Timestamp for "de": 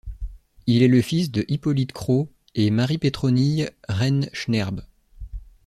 1.29-1.45